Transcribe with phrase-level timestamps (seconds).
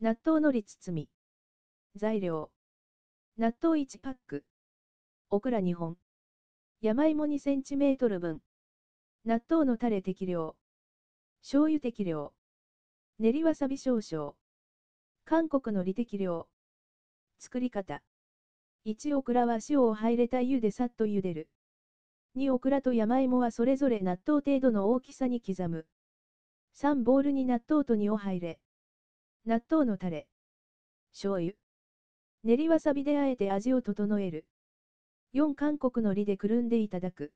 [0.00, 1.08] 納豆のり包み。
[1.96, 2.52] 材料。
[3.36, 4.44] 納豆1パック。
[5.28, 5.96] オクラ2本。
[6.80, 8.40] 山芋2センチメートル分。
[9.24, 10.54] 納豆のタレ適量。
[11.42, 12.32] 醤油適量。
[13.18, 14.34] 練りわさび少々。
[15.24, 16.46] 韓国のり適量。
[17.40, 18.00] 作り方。
[18.86, 21.48] 1オクラは塩を入れた湯でさっと茹でる。
[22.36, 25.86] 2オクラと山芋はそれぞれ納豆程度の大きさに刻む。
[26.76, 28.60] 3ボウルに納豆と2を入れ。
[29.48, 30.26] 納豆のタレ。
[31.12, 31.54] 醤油。
[32.44, 34.44] 練りわさびであえて味を整える。
[35.32, 37.32] 4韓国のりでくるんでいただく。